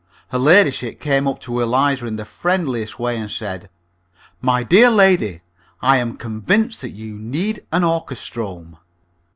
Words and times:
Her 0.29 0.39
ladyship 0.39 0.99
came 0.99 1.27
up 1.27 1.39
to 1.41 1.59
Eliza 1.59 2.07
in 2.07 2.15
the 2.15 2.25
friendliest 2.25 2.97
way, 2.97 3.17
and 3.19 3.29
said, 3.29 3.69
"My 4.41 4.63
dear 4.63 4.89
lady, 4.89 5.41
I 5.79 5.97
am 5.97 6.17
convinced 6.17 6.81
that 6.81 6.89
you 6.89 7.19
need 7.19 7.63
an 7.71 7.83
orchestrome. 7.83 8.77